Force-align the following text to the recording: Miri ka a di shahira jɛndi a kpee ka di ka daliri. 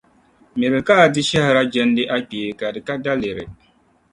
Miri 0.59 0.79
ka 0.87 0.93
a 1.03 1.07
di 1.13 1.21
shahira 1.29 1.63
jɛndi 1.73 2.03
a 2.15 2.17
kpee 2.27 2.51
ka 2.59 2.67
di 2.73 2.81
ka 2.87 2.95
daliri. 3.03 3.45